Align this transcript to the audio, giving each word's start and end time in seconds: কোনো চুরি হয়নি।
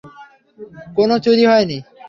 কোনো 0.97 1.15
চুরি 1.23 1.43
হয়নি। 1.51 1.77